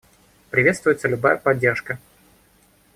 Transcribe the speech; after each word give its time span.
Приветствуется 0.49 1.07
любая 1.07 1.37
поддержка. 1.37 1.99